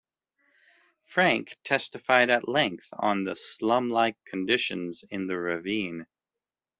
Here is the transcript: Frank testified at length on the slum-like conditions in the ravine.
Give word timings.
Frank 1.03 1.57
testified 1.63 2.31
at 2.31 2.49
length 2.49 2.87
on 2.91 3.23
the 3.23 3.35
slum-like 3.35 4.15
conditions 4.25 5.03
in 5.11 5.27
the 5.27 5.37
ravine. 5.37 6.07